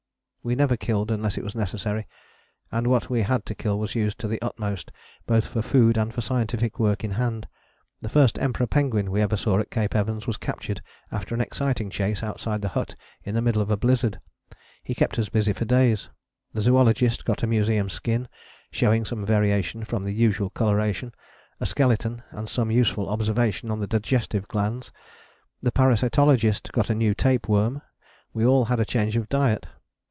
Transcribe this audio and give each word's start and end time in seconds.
We 0.43 0.55
never 0.55 0.75
killed 0.75 1.11
unless 1.11 1.37
it 1.37 1.43
was 1.43 1.53
necessary, 1.53 2.07
and 2.71 2.87
what 2.87 3.11
we 3.11 3.21
had 3.21 3.45
to 3.45 3.53
kill 3.53 3.77
was 3.77 3.93
used 3.93 4.17
to 4.17 4.27
the 4.27 4.41
utmost 4.41 4.91
both 5.27 5.45
for 5.45 5.61
food 5.61 5.97
and 5.99 6.09
for 6.11 6.15
the 6.21 6.25
scientific 6.25 6.79
work 6.79 7.03
in 7.03 7.11
hand. 7.11 7.47
The 8.01 8.09
first 8.09 8.39
Emperor 8.39 8.65
penguin 8.65 9.11
we 9.11 9.21
ever 9.21 9.37
saw 9.37 9.59
at 9.59 9.69
Cape 9.69 9.93
Evans 9.95 10.25
was 10.25 10.37
captured 10.37 10.81
after 11.11 11.35
an 11.35 11.41
exciting 11.41 11.91
chase 11.91 12.23
outside 12.23 12.63
the 12.63 12.69
hut 12.73 12.95
in 13.23 13.35
the 13.35 13.41
middle 13.43 13.61
of 13.61 13.69
a 13.69 13.77
blizzard. 13.77 14.19
He 14.81 14.95
kept 14.95 15.19
us 15.19 15.29
busy 15.29 15.53
for 15.53 15.65
days: 15.65 16.09
the 16.55 16.61
zoologist 16.61 17.23
got 17.23 17.43
a 17.43 17.45
museum 17.45 17.87
skin, 17.87 18.27
showing 18.71 19.05
some 19.05 19.23
variation 19.23 19.85
from 19.85 20.01
the 20.01 20.11
usual 20.11 20.49
coloration, 20.49 21.13
a 21.59 21.67
skeleton, 21.67 22.23
and 22.31 22.49
some 22.49 22.71
useful 22.71 23.09
observation 23.09 23.69
on 23.69 23.79
the 23.79 23.85
digestive 23.85 24.47
glands: 24.47 24.91
the 25.61 25.71
parasitologist 25.71 26.71
got 26.71 26.89
a 26.89 26.95
new 26.95 27.13
tape 27.13 27.47
worm: 27.47 27.83
we 28.33 28.43
all 28.43 28.65
had 28.65 28.79
a 28.79 28.85
change 28.85 29.15
of 29.15 29.29
diet. 29.29 29.67